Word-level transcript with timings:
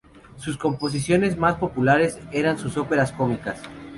Sus 0.35 0.57
composiciones 0.57 1.37
más 1.37 1.57
populares 1.57 2.17
eran 2.31 2.57
sus 2.57 2.75
óperas 2.75 3.11
cómicas. 3.11 3.61